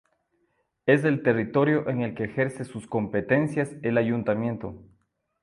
[0.87, 4.81] Es el territorio en el que ejerce sus competencias el ayuntamiento.